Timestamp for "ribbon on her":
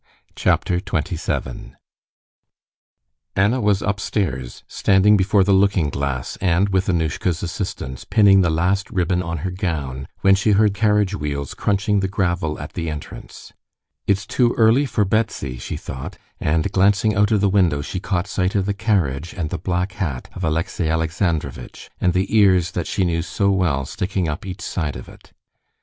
8.89-9.51